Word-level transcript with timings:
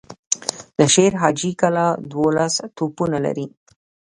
د 0.77 0.79
شير 0.93 1.13
حاجي 1.21 1.51
کلا 1.61 1.87
دولس 2.13 2.53
توپونه 2.77 3.17
لري. 3.25 3.45